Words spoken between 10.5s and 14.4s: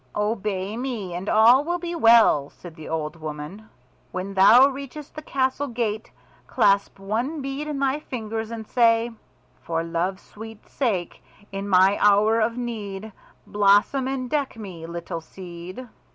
sake, in my hour of need, Blossom and